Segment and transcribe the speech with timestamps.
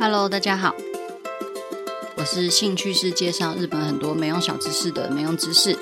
[0.00, 0.76] Hello，大家好，
[2.16, 5.76] 我是兴趣是介绍日本很多没用小知识的没用知识。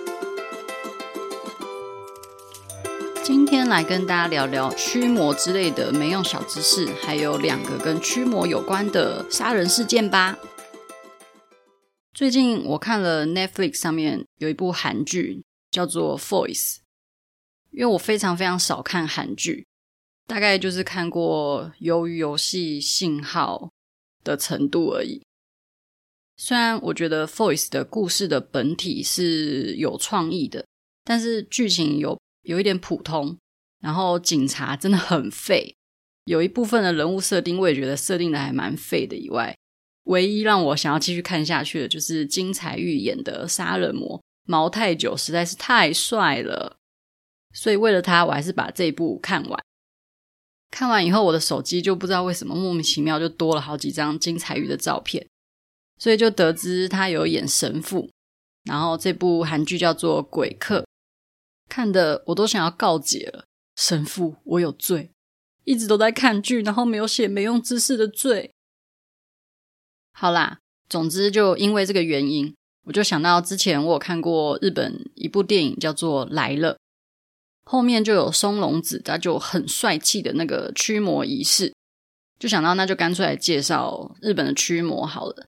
[3.23, 10.39] 今天来跟大家聊聊驱魔之类的没用小知识，还有两个跟驱魔有关的杀人事件吧。
[12.15, 16.77] 最近我看了 Netflix 上面有一部韩剧，叫做《Voice》，
[17.71, 19.67] 因为我非常非常少看韩剧，
[20.27, 23.73] 大概就是看过《鱿鱼游戏》、《信号》
[24.27, 25.23] 的程度而已。
[26.37, 30.67] 虽然我觉得《Voice》的故事的本体是有创意的，
[31.05, 33.39] 但是剧情有有一点普通，
[33.81, 35.75] 然后警察真的很废，
[36.25, 39.57] 有一部分的人物设定我也觉得设定的还蛮废的以外。
[40.05, 46.77] 唯一让我想要继续看下去的，就是金彩玉演的杀人魔毛太久，实在是太帅了。
[47.55, 49.66] 所以为了他，我还是把这一部看完。
[50.77, 55.27] 看完以后，我的手机就不知道为什么莫名其妙就多了好几张金彩玉的照片，
[55.99, 58.11] 所以就得知他有演神父。
[58.65, 60.81] 然后这部韩剧叫做《鬼客》，
[61.67, 63.47] 看得我都想要告解了。
[63.77, 65.11] 神父，我有罪，
[65.65, 68.51] 一直都在看剧，然后没有写没用知识的罪。
[70.13, 70.59] 好啦，
[70.91, 76.75] 总之就因为这个原因，我就想到之前我有看过日本一部电影叫做《来了》，
[77.69, 81.75] 后面就有松隆子，他就很帅气的那个驱魔仪式，
[82.39, 85.47] 就想到那就干脆来介绍日本的驱魔好了。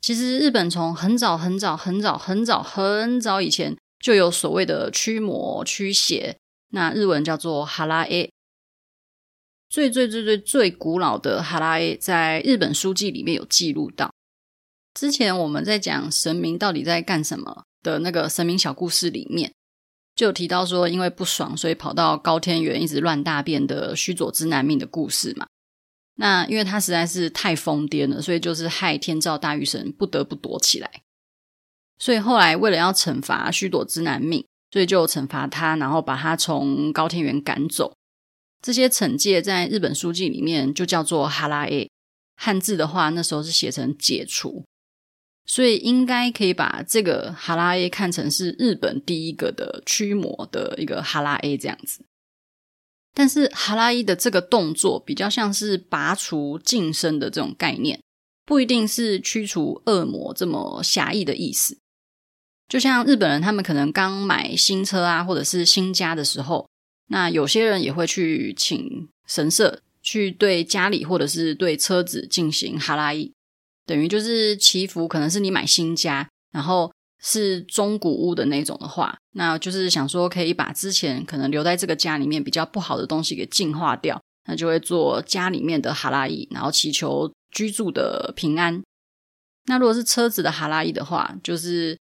[0.00, 6.36] 其实日本从很早很早很早很早很早以前就有所谓的驱魔驱邪，
[6.70, 8.30] 那日文叫做哈拉 A。
[9.68, 14.12] 最最最最最古老的哈拉 A 在日本书纪里面有记录到。
[14.94, 19.52] 之前我们在讲神明到底在干什么的那个神明小故事里面，
[20.22, 25.48] 就有提到说，因为不爽，所以跑到高天原一直乱大便的须佐之男命的故事嘛。
[26.14, 31.02] 那因为他实在是太疯癫了，所以就是害天照大御神不得不躲起来。
[31.98, 37.92] 所以后来为了要惩罚须佐之男命，所以就惩罚他，然后把他从高天原赶走。
[38.60, 41.90] 这些惩戒在日本书纪里面就叫做哈拉 A，
[42.36, 44.64] 汉字的话那时候是写成解除，
[45.44, 52.04] 所以应该可以把这个哈拉 A 看成是日本第一个的驱魔的一个哈拉 A 这样子。
[53.14, 58.00] 但是哈拉 A 的这个动作比较像是拔除净身的这种概念，
[58.44, 61.78] 不一定是驱除恶魔这么狭义的意思。
[62.68, 66.66] 就像日本人他们可能刚买新车啊，或者是新家的时候。
[67.08, 73.30] 那有些人也会去请神社去对家里或者是对车子进行哈拉伊，
[73.86, 75.06] 等于就是祈福。
[75.08, 88.82] 可能是你买新家，然后是中古屋的那种的话，那就是想说可以把之前可能留在这个家里面比较不好的东西给净化掉，那就会做家里面的哈拉伊，然后祈求居住的平安。
[89.66, 91.98] 那如果是车子的哈拉伊的话，就是。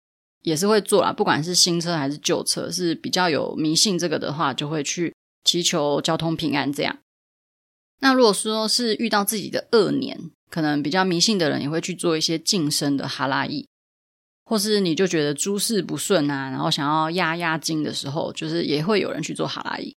[0.43, 6.99] 也是会做啦，不管是新车还是旧车，是比较有迷信这个的话，就会去祈求交通平安这样。
[7.99, 13.68] 那如果说是遇到自己的恶年，可能比较迷信的人也会去做一些净身的哈拉伊，
[14.46, 19.96] 或是你就觉得诸事不顺啊，然后想要压压惊的时候，就是也会有人去做哈拉伊。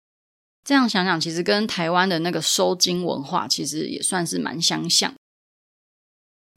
[0.63, 5.13] 这样想想，其实跟台湾的那个收金文化其实也算是蛮相像。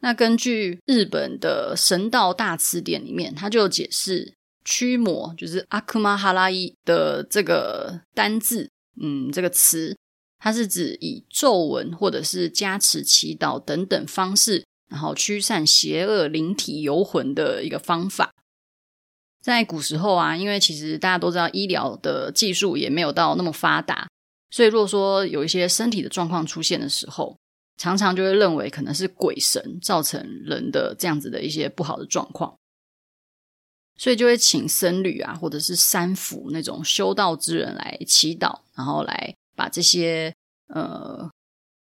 [0.00, 8.68] 那根据日本的神道大辞典里面，它就解释驱魔就是阿库玛哈拉伊的这个单字，
[9.00, 9.96] 嗯，这个词，
[10.44, 18.34] 它是指以咒文或者是加持祈祷等等方式，然后驱散邪恶灵体游魂的一个方法。
[19.40, 24.08] 在古时候啊，因为其实大家都知道医疗的技术也没有到那么发达，
[24.50, 27.36] 所以如果说有一些身体的状况出现的时候，
[27.76, 32.56] 常常就会认为可能是鬼神造成人的这样子的一些不好的状况，
[33.96, 40.34] 所以就会请僧侣啊，或者是三福那种修道之人来祈祷，然后来把这些
[40.68, 41.30] 呃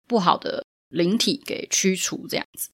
[0.08, 2.28] 不好的灵体给驱除。
[2.28, 2.70] 这样子，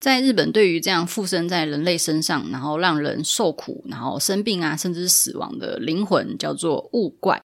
[0.00, 7.42] 在日本，对于这样附身在人类身上，然后让人受苦，然后生病啊，甚至是死亡的灵魂，叫做物怪。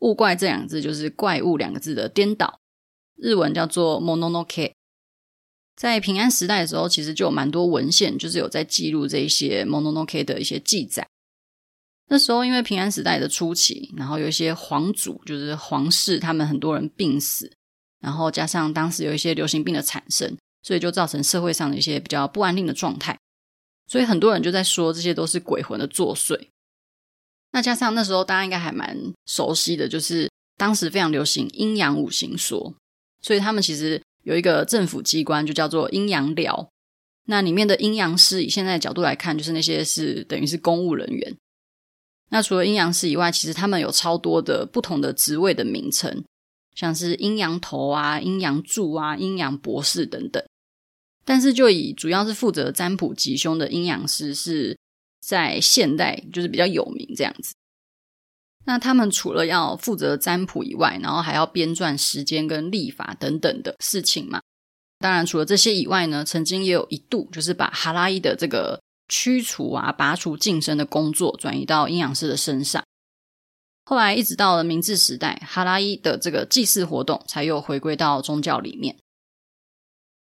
[0.00, 2.60] 物怪这两个字就是怪物两个字的颠倒。
[3.16, 4.72] 日文叫做 Mononoke，
[5.76, 11.08] 在平安时代的时候，其实就有蛮多文献，就是有在记录这一些 Mononoke 的一些记载。
[12.08, 17.50] 那时候因为平安时代的初期，然后有一些皇族，就是皇室，他们很多人病死，
[18.00, 23.18] 然后加上当时有一些流行病的产生，所以就造成社会上的一些比较不安定的状态。
[23.86, 26.48] 所以很多人就在说，这些都是鬼魂的作祟。
[27.52, 32.74] 那加上那时候大家应该还蛮熟悉的，就是当时非常流行阴阳五行说。
[33.22, 36.68] 所以他们其实有一个政府机关，就叫做阴阳寮。
[37.26, 41.34] 那里面的阴阳师，以现在的角度来看，就是那些是等于是公务人员。
[42.30, 46.24] 那除了阴阳师以外，其实他们有超多的不同的职位的名称，
[46.74, 50.42] 像是阴阳头啊、阴阳柱啊、阴阳博士等等。
[51.24, 54.76] 但是就以主要是负责占卜吉凶的阴阳师，是
[55.20, 57.54] 在现代就是比较有名这样子。
[58.66, 64.40] 那他们除了要负责占卜以外，然后还要编撰时间跟历法等等的事情嘛。
[64.98, 72.84] 当然，除了这些以外呢，曾经也有一度就是把哈拉伊的这个驱除啊、拔除净身的工作转移到阴阳师的身上。
[73.84, 78.96] 后来一直到了明治时代，哈拉伊的这个祭祀活动才又回归到宗教里面。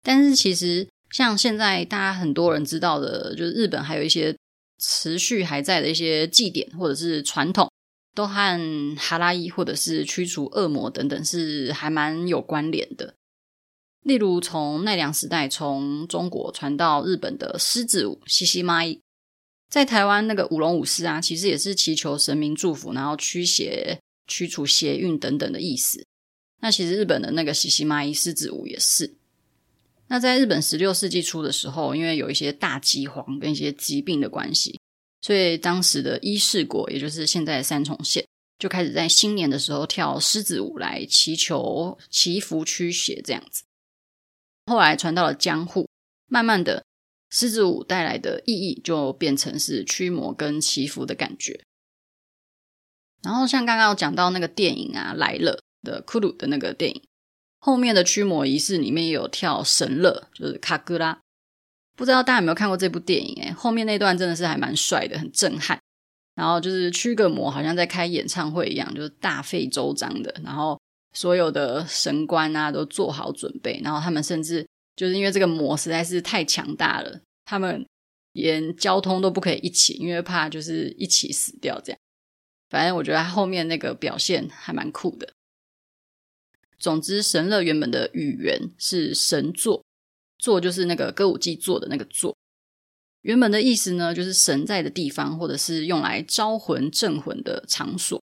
[0.02, 4.36] 但是其实像现在大家很多人知道的，就是日本还有一些
[4.78, 7.70] 持续还在的一些祭典或者是传统。
[8.14, 13.12] 都和哈拉伊或者是驱除恶魔等等是还蛮有关联的。
[14.06, 18.82] 例如，从奈良时代从中国传到日本的狮子舞西西妈，
[19.68, 23.98] 在台湾那个舞龙舞狮啊，其实也是祈求神明祝福，然后驱邪、
[24.28, 26.06] 驱除邪运等等的意思。
[26.60, 29.16] 那其实日本的那个西西妈伊狮子舞也是。
[30.06, 34.78] 那在日本十六世纪初的时候，因为有一些大饥荒跟一些疾病的关系。
[35.20, 38.24] 所以当时的伊势国，也就是现在的三重县，
[38.56, 43.64] 就开始在新年的时候跳狮子舞来祈求祈福驱邪这样子。
[44.66, 45.88] 后来传到了江户，
[46.26, 46.84] 慢慢的
[47.30, 51.60] 狮子舞带来的意义就变成是驱魔跟祈福的感觉。
[53.22, 57.02] 然后像刚刚有讲到那个电影啊来了的库鲁的那个电影，
[57.58, 61.18] 后面的驱魔仪式里面也有跳神乐，就是卡格拉。
[61.96, 63.42] 不知道大家有没有看过这部电影？
[63.42, 65.80] 诶，后面那段真的是还蛮帅的，很震撼。
[66.34, 70.34] 然后就是驱个魔，好像在开演唱会一样，就是大费周章的。
[70.44, 70.78] 然后
[71.16, 73.80] 所有的神官啊都做好准备。
[73.82, 74.64] 然后他们甚至
[74.94, 77.84] 就是因为这个魔实在是太强大了，他们
[78.32, 81.98] 连交通都不可以一起，因为怕就是一起死掉这样。
[82.68, 85.32] 反正我觉得他后面那个表现还蛮酷的。
[86.78, 89.82] 总之，神乐原本的语言是神座。
[90.38, 92.36] 座就是那个歌舞伎座的那个座，
[93.22, 98.22] 原本的意思呢，就是神在的地方，或者是用来招魂镇魂的场所。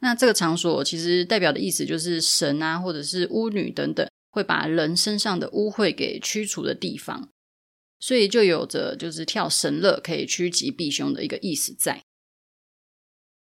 [0.00, 7.28] 那这个场所其实代表的意思就是神啊，或者是巫女等等，会把人身上的污秽给驱除的地方，
[7.98, 12.02] 所以就有着就是跳神乐可以趋吉避凶的一个意思在。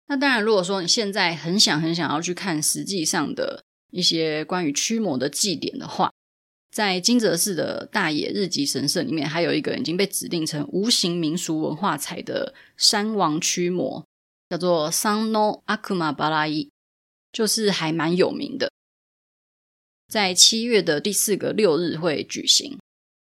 [0.07, 6.11] 那当然，如果说你现在很想很想要去看实际上的一些关于驱魔的祭典的话，
[6.71, 14.03] 在金泽市的大野日吉神社里面，还有一个已经被指定成无形民俗文化财的山王驱魔，
[14.49, 16.69] 叫做桑诺阿库玛巴拉伊，
[17.31, 18.71] 就是还蛮有名的。
[20.07, 22.77] 在七月的第四个六日会举行。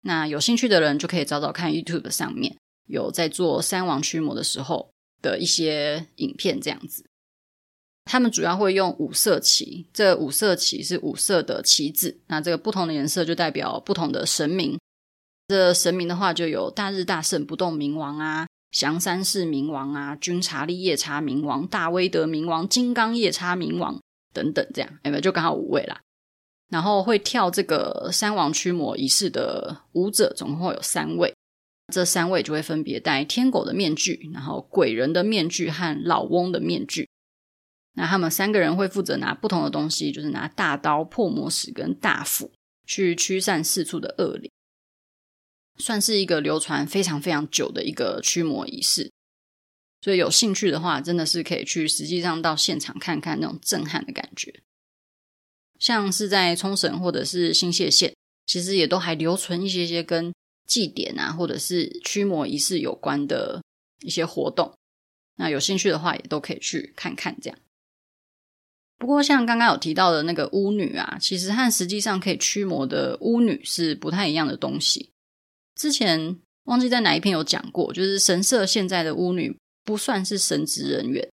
[0.03, 4.91] 那有兴趣的人就可以找找看 YouTube 上面有在做山王驱魔的时候
[5.23, 7.07] 的一些影片，这样子。
[8.05, 14.79] 他们主要会用五色旗，这五色旗是五色的旗子，那这个不同的颜色就代表不同的神明。
[15.49, 25.21] 这神明的话，就有大日大圣不动明王啊，降山市冥王啊，君茶利夜叉冥王，大威德冥王，金刚夜叉冥王等等，这样有没有？
[25.21, 26.01] 就刚好五位啦。
[26.69, 31.33] 然后会跳这个山王驱魔仪式的舞者，总共会有三位，
[31.93, 37.09] 这三位就会分别戴天狗的面具，然后鬼人的面具和老翁的面具。
[37.93, 42.51] 那他们三个人会负责拿不同的东西，就是拿大刀、破魔石跟大斧
[42.85, 44.51] 去驱散四处的恶灵，
[45.79, 49.11] 算是一个流传非常非常久的一个驱魔仪式。
[50.01, 54.61] 所以有兴趣的话，真的是可以去实际上到现场看看那种震撼的感觉。
[55.79, 58.15] 像是在冲绳或者是新泻县，
[58.47, 60.33] 其实也都还留存一些些跟
[60.67, 63.63] 祭典啊，或者是驱魔仪式有关的
[64.03, 64.75] 一些活动。
[65.37, 67.59] 那有兴趣的话，也都可以去看看这样。
[68.99, 75.14] 不过，像刚刚有提到的那个巫女啊，其实和实际上可以驱魔的巫女是不太一样的东西。
[75.75, 81.29] 之前忘记在哪一篇有讲过，就是神社现在的巫女不算是神职人员，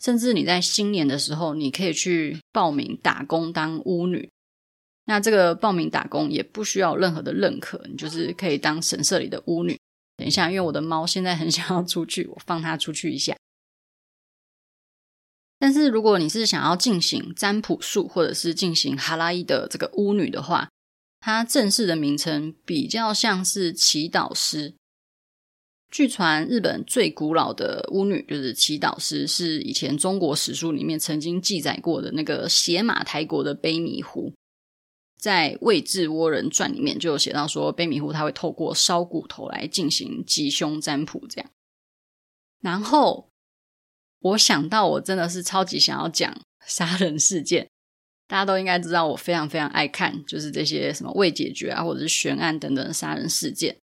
[0.00, 4.30] 甚至你在新年的时候，你可以去报名打工当巫女。
[5.04, 9.76] 那这个报名打工也不需要任何的认可，你就是可以当神社里的巫女。
[10.16, 13.36] 等一下，因为我的猫现在很 想要出去，我放它出去一下。
[15.58, 20.68] 但是如果你是想要进行占卜术或者是进行哈拉伊的这个巫女的话，
[21.24, 24.74] 它正式的名称比较像是祈祷师。
[25.88, 34.32] 据传，日本最古老的巫女就是祈祷师，是以前中国史书里面曾经记载过的那个邪马台国的卑弥呼。
[35.16, 41.48] 在《魏志倭人传》里面就有写到说，卑弥呼他会透过烧骨头来进行吉凶占卜，这样。
[42.60, 43.28] 然后
[44.18, 46.36] 我想到，我真的是超级想要讲
[46.66, 47.68] 杀人事件。
[48.32, 53.76] 大家都应该知道，我非常非常爱看，就是这些什么未解决啊，或者是悬案等等的杀人事件。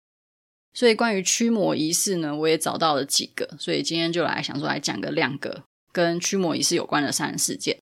[0.73, 7.77] 所以关于驱魔仪式呢，我也找到了几个，所以今天就来想说来讲个两个跟驱魔仪式有关的杀人事件。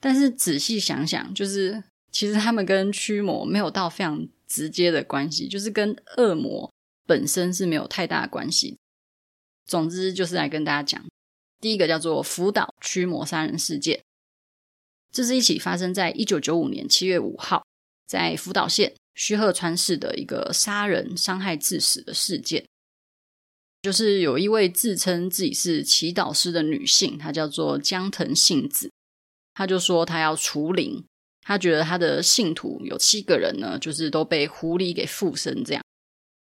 [0.00, 6.72] 但是仔细想想，就是其实他们跟驱魔没有到非常直接的关系，就是跟恶魔
[7.08, 8.76] 本身是没有太大的关系。
[9.66, 11.04] 总之就是来跟大家讲，
[11.60, 14.00] 第一个叫做福岛驱魔杀人事件，
[15.12, 17.64] 这是一起发生在一九九五年七月五号，
[18.06, 18.94] 在福岛县。
[19.12, 22.64] 须贺川市的一个杀人伤害致死的事件，
[23.82, 28.90] 就是有一位自称自己是祈祷师的女性，她叫做江藤幸子，
[29.52, 31.04] 她就说她要除灵，
[31.42, 35.84] 她觉得她的信徒有七个人呢，就是都被狐狸给附身这样，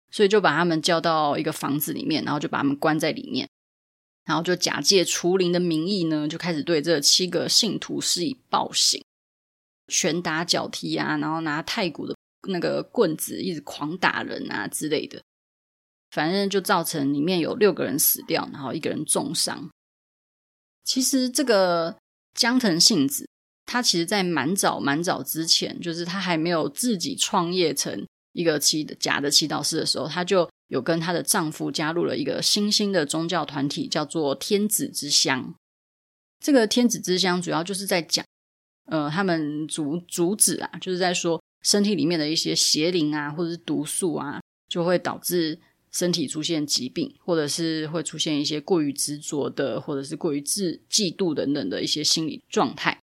[0.09, 3.47] 所以就把他们叫到一个房子里面，然后就把他们关在里面，
[4.25, 9.03] 然后就假借除灵的名义呢，就开始对这七个信徒施以暴行，
[9.87, 12.13] 拳打脚踢啊，然后拿太古的。
[12.47, 15.19] 那个棍子一直狂打人啊之类的，
[16.11, 19.67] 反正就造成里面有六个人死掉，然后一个人重伤。
[20.83, 21.97] 其实这个
[22.35, 23.27] 江藤幸子，
[23.65, 28.05] 她其实在蛮早蛮早之前，就是她还没有自己创业成
[28.35, 35.55] 一个祈假的祈祷师的时候，她就有跟她的丈夫加入了一个新兴的宗教团体，叫做天子之乡。
[36.39, 38.23] 这个天子之乡主要就是在讲，
[38.85, 41.41] 呃，他们主主旨啊，就是在说。
[41.63, 44.39] 身体里面的一些邪灵啊，或者是毒素啊，
[44.69, 53.01] 就会导致身体出现疾病，或者是会出现一些过于执着的，或者是过于自嫉妒等等的一些心理状态。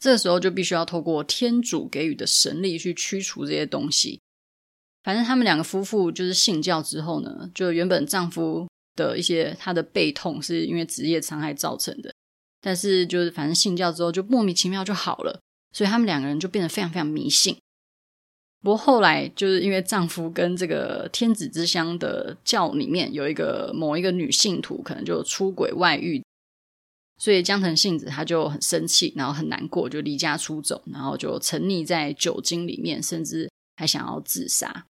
[0.00, 4.18] 这时候就必须要透过天主给予的神力去驱除这些东西。
[5.04, 8.66] 反正他们两个夫妇就是信教之后呢，就原本丈夫
[8.96, 12.12] 的一些他的背痛是因为职业伤害造成的，
[12.60, 15.40] 但是就是反正信教之后就莫名其妙就好了。
[15.72, 17.56] 所以他们两个人就变得非常非常迷信。
[18.62, 26.22] 不过后来就是因为丈夫跟这个天子之乡的教里面有一个某一个女信徒可能就出轨外遇，
[27.20, 34.86] 所以江藤幸子她就很生气，然后很难过，就离家出走，然后就沉溺在酒精里面，甚至还想要自杀。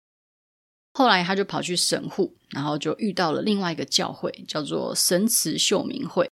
[0.92, 6.30] 后来她就跑去神户，然后就遇到了另外一个教会，叫做神慈秀明会。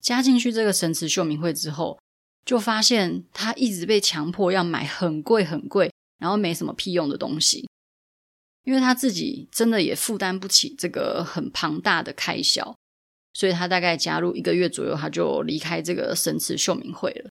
[0.00, 2.00] 加进去这个神慈秀明会之后。
[2.42, 7.68] 就发现他一直被强迫要买很贵很贵，然后没什么屁用的东西，
[8.64, 12.74] 因为他自己真的也负担不起这个很庞大的开销，
[13.32, 17.30] 所以他大概加入一个月左右，他就离开这个神慈秀明会了。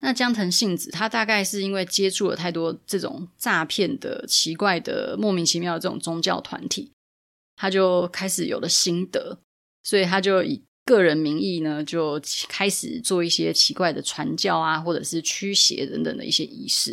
[0.00, 6.92] 那江藤幸子，他大概是因为接触了太多这种诈骗的奇怪的、莫名其妙的这种宗教团体，
[7.56, 9.38] 他就开始有了心得，
[9.82, 10.62] 所以他就以。
[10.84, 16.92] 个人名义呢，就开始做一些奇怪的传教啊，或者是驱邪等等的一些仪式，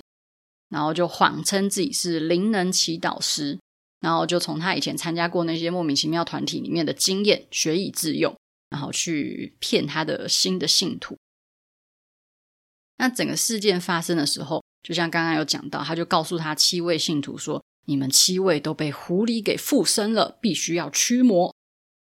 [0.69, 3.57] 然后就谎称自己是灵能祈祷师，
[3.99, 8.35] 然后就从他以前参加过那些莫名其妙团体里面的经验学以致用，
[8.69, 11.17] 然后去骗他的新的信徒。
[12.97, 21.55] 那整个事件发生的时候，就像刚刚有讲到，他就告诉他七位信徒说：“你们七位都被狐狸给附身了，必须要驱魔。”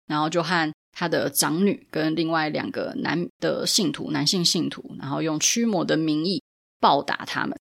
[0.05, 6.43] 然后就和他的长女跟另外两个男的信徒，男性信徒，然后用驱魔的名义
[6.79, 7.57] 暴打他们。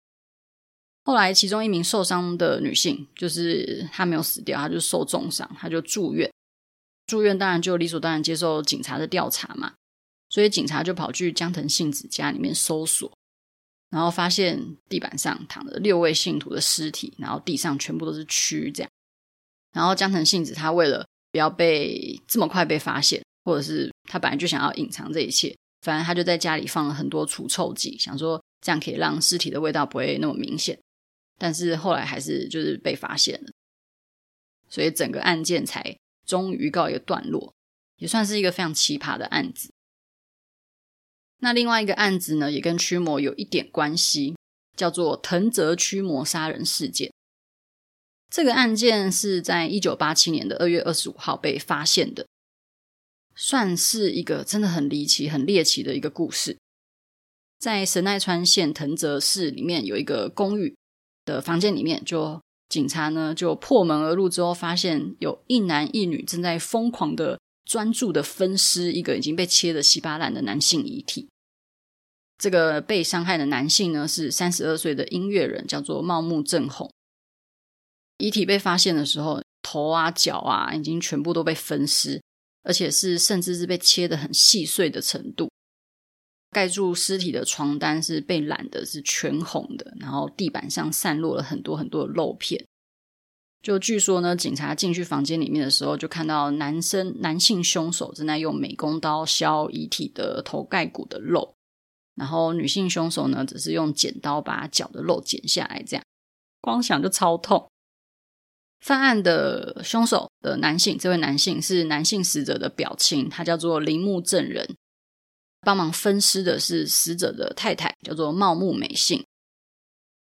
[1.03, 6.31] 后来，其中一名受伤的女性，就是她没有死掉，她就受重伤，她就住院。
[7.08, 9.74] 住院当然就理所当然接受警察的调查嘛，
[10.29, 13.12] 所以警察就跑去江藤幸子家里面搜索，
[13.89, 18.89] 然后发现地板上躺着六位信徒的尸体，然后地上全部都是蛆，这样。
[19.74, 30.79] 然后江藤幸子她为了不要被这么快被发现，或者是他本来就想要隐藏这一切，反正他就在家里放了很多除臭剂，想说这样可以让尸体的味道不会那么明显。
[31.41, 33.51] 但是后来还是就是被发现了，
[34.69, 37.51] 所以整个案件才终于告一个段落，
[37.98, 39.71] 也算是一个非常奇葩的案子。
[41.39, 44.36] 那另外一个案子呢，也跟驱魔有一点关系，
[44.77, 47.12] 叫做藤泽驱魔杀人事件。
[48.29, 52.27] 这个案件是在一九八七年的二月二十五号被发现的，
[53.33, 56.60] 算是一个真的很离奇、很猎奇的一个故事。
[57.57, 60.75] 在神奈川县藤泽市里面有一个公寓
[61.25, 71.28] 的房间里面，就警察呢就破门而入之后，发现有一男一女正在疯狂的专注的分尸一个已经被切的稀巴烂的男性遗体。
[72.38, 76.92] 这个被伤害的男性呢，是三十二岁的音乐人，叫做茂木正弘。
[78.18, 82.20] 遗体被发现的时候，头啊、脚啊，已经全部都被分尸，
[82.63, 85.50] 而且是甚至是被切的很细碎的程度。
[86.51, 92.63] 盖住尸体的床单是被染的是全红的，然后地板上散落了很多很多的肉片。
[93.63, 101.53] 就据说呢，警察进去房间里面的时候，就看到男生男性凶手正在用美工刀削遗体的头盖骨的肉。
[102.15, 106.03] 然后女性凶手呢，只是用剪刀把脚的肉剪下来，这样
[106.60, 107.70] 光想就超痛。
[108.81, 114.75] 犯案的凶手的男性，这位男性是男性死者的表亲，他叫做铃木正人。
[115.62, 119.24] 帮忙分尸的是死者的太太，叫做茂木美幸。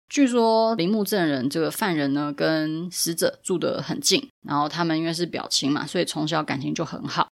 [0.09, 7.29] 据说铃木正人这个犯人呢，跟死者住得很近，然后他们因为是表亲嘛，所以从小感情就很好。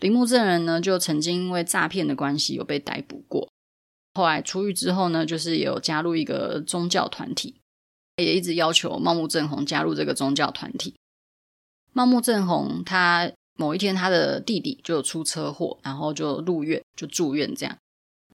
[0.00, 3.48] 铃木正人呢，就曾经因为诈骗的关系有被逮捕过。
[4.14, 7.60] 后来出狱之后呢，就是也有加入一个宗教团体，
[8.16, 10.94] 也一直要求茂木正弘加入这个宗教团体。
[11.92, 17.76] 茂木正弘他某一天他的弟弟就出车祸，然后就入院，就住院这样。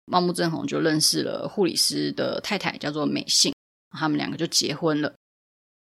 [0.05, 3.51] 茂木正弘就认识了护理师的太太，叫做美幸，
[3.89, 5.15] 他们两个就结婚了。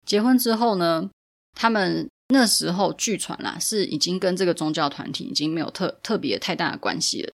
[0.05, 1.09] 结婚之后呢，
[1.55, 2.07] 他们。
[2.33, 7.33] 那时候据传啦，是已经跟这个宗教团体已经没有特特别太大的关系了。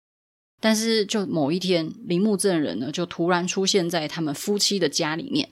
[0.61, 5.49] 但是就某一天，铃木正人呢就突然出现在他们夫妻的家里面，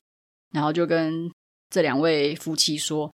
[0.54, 1.32] 然后就跟
[1.72, 3.12] 这两位夫妻说：“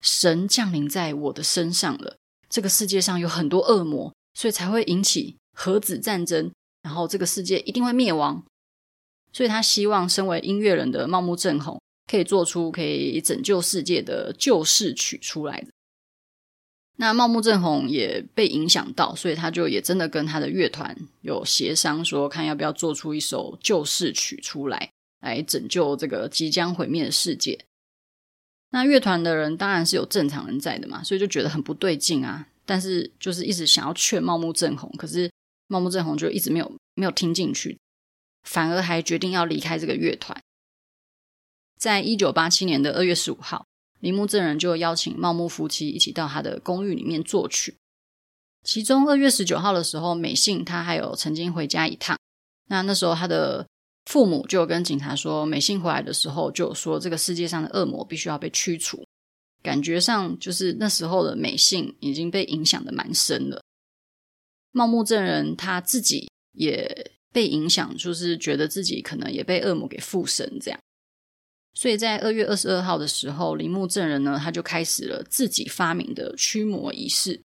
[0.00, 2.16] 神降临在我的身上了，
[2.48, 6.50] 这个世界上有很多恶魔，所以才会引起核子战争，
[6.82, 8.44] 然后这个世界一定会灭亡。
[9.32, 15.66] 所以他希望身为音乐人的茂木正弘。”可以做出可以拯救世界的救世曲出来的。
[16.98, 27.58] 那茂木正弘也被影响到，所以他就也真的跟他的乐团有协商，说看要不要做出一首救世曲出来，来拯救这个即将毁灭的世界。
[28.70, 32.46] 那乐团的人当然是有正常人在的嘛，所以就觉得很不对劲啊。
[32.64, 35.30] 但是就是一直想要劝茂木正弘，可是
[35.68, 37.78] 茂木正弘就一直没有没有听进去，
[38.42, 40.36] 反而还决定要离开这个乐团。
[41.78, 43.66] 在一九八七年的二月十五号，
[44.00, 47.76] 铃木正人就邀请茂木夫妻一起到他的公寓里面作曲。
[48.64, 52.18] 其中二月十九号的时候，美幸他还有曾经回家一趟。
[52.68, 53.64] 那那时候他的
[54.06, 59.04] 父母就跟警察说，美幸回来的时候就说这个世界上的恶魔必须要被驱除。
[59.62, 63.60] 感觉上就是那时候的美幸已经被影响的蛮深了。
[64.70, 70.78] 茂木正人他自己也被影响，就是觉得自己可能也被恶魔给附身这样。
[71.74, 77.42] 所以在二月二十二号的时候，铃木正人呢，他就开始了自己发明的驱魔仪式。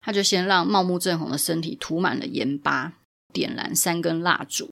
[0.00, 2.94] 他就先让茂木正弘的身体涂满了盐巴，
[3.34, 4.70] 点燃三根蜡烛，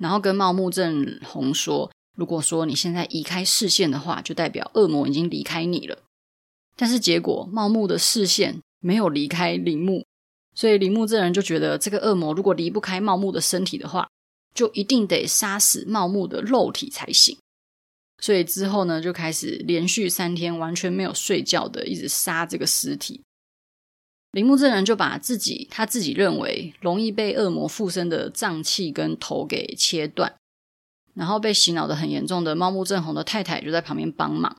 [0.00, 5.98] 然后跟茂木正弘说：“如果说你现在移开视线的话，就代表恶魔已经离开你了。”
[6.74, 10.06] 但是结果茂木的视线没有离开铃木，
[10.54, 14.08] 所以铃木正人就觉得这个恶魔如果离不开茂木的身体的话，
[14.54, 17.36] 就一定得杀死茂木的肉体才行。
[18.22, 23.20] 所以之后呢，就开始连续三天完全没有睡觉的，一直杀这个尸体。
[24.32, 30.32] 铃木正人就把自己他自己认为容易被恶魔附身的脏器跟头给切断，
[31.14, 34.56] 然后被洗脑的很严重的茂木正弘的太太就在旁边帮忙，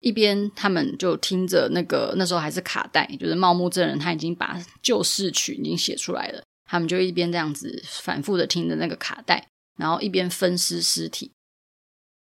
[0.00, 9.46] 一边他们就听着那个那时候还是卡带，就是茂木正人他已经把救世曲已经写出来了，他们就一边这样子反复的听着那个卡带，
[9.78, 11.30] 然后一边分尸尸体。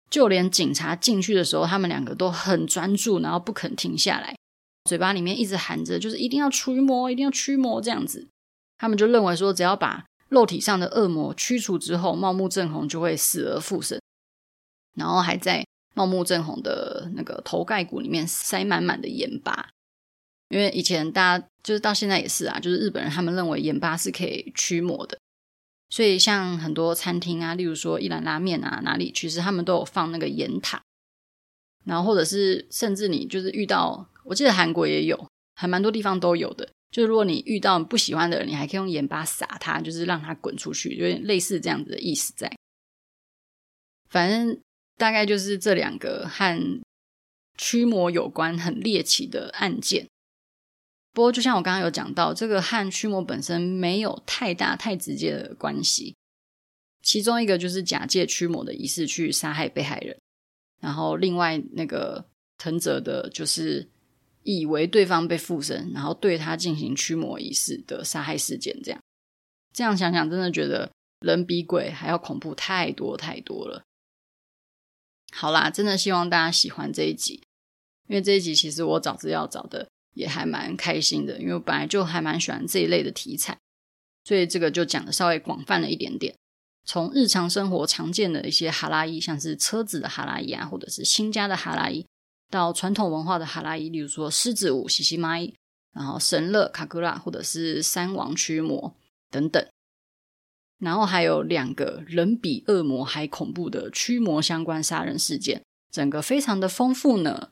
[0.09, 4.35] 就连警察进去的时候，他们两个都很专注，然后不肯停下来，
[4.85, 8.27] 嘴巴里面一直喊着，就是一定要驱魔，一定要驱魔这样子。
[8.77, 13.99] 他们就认为说，只要把肉体上的恶魔驱除之后，茂木正弘就会死而复生。
[14.95, 15.65] 然后还在
[15.95, 19.69] 茂木正弘的那个头盖骨里面塞满满的盐巴，
[20.49, 25.17] 因为以前大家就是到现在也是啊，就是日本人他们认为盐巴是可以驱魔的。
[25.89, 30.81] 所以，像很多餐厅啊，例如说一兰拉面啊，哪里其实他们都有放那个盐塔，
[31.85, 36.69] 然后或者是甚至你就是遇到，我记得韩国也有，还蛮多地方都有的。
[36.91, 42.51] 就是如果你遇到不喜欢的人，你还可以用盐巴撒他，就是让他滚出去，有点类似这样子的意思在。
[44.09, 44.59] 反正
[44.95, 46.81] 大概就是这两个和
[47.57, 50.07] 驱魔有关很猎奇的案件。
[51.13, 56.15] 不过，就像我刚刚有讲到，这个和驱魔本身没有太大、太直接的关系。
[57.01, 60.17] 其中一个就是假借驱魔的仪式去杀害被害人，
[60.79, 62.25] 然后另外那个
[62.57, 63.89] 藤泽的，就是
[64.43, 68.79] 以为对方被附身，然后对他进行驱魔仪式的杀害事件。
[68.83, 69.01] 这样，
[69.73, 73.83] 这样想想，真的觉得人比鬼还要恐怖太多太多了。
[75.31, 77.41] 好啦，真的希望大家喜欢这一集，
[78.07, 83.57] 因为这一集其实我找资料找的也还蛮开心的，因为我本来就还蛮喜欢这一类的题材，
[84.23, 86.35] 所以这个就讲的稍微广泛了一点点。
[86.85, 92.05] 从日常生活常见的一些哈拉伊，像是车子的哈拉伊啊，或者是新家的哈拉伊，
[92.53, 95.55] 到传统文化的哈拉伊，例如说狮子舞、西西玛伊，
[95.91, 98.95] 然后神乐卡库拉，或者是三王驱魔
[99.31, 99.67] 等等，
[100.77, 107.49] 然后还有两个人比恶魔还恐怖的驱魔相关杀人事件，整个非常的丰富呢。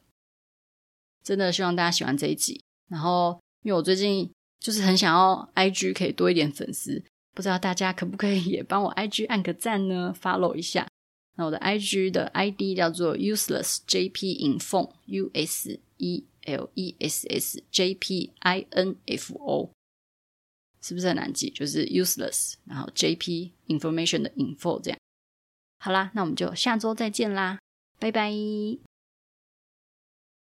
[1.24, 2.64] 真的希望大家喜欢这一集。
[2.88, 7.04] 然后，因为我最近就是很想要 IG 可以多一点粉丝。
[7.34, 10.88] 不知道大家可不可以也帮我 IG 按个赞呢？Follow 一下。
[11.42, 18.96] 那我的 IG 的 ID 叫做 uselessjpinfo，U S E L E S S J P I N
[19.08, 19.72] F O，
[20.84, 21.50] 是不是很难记？
[21.52, 25.00] 就是 useless，然后 JP information 的 info 这样。
[25.80, 27.58] 好啦，那我们就下周再见啦，
[27.98, 28.32] 拜拜。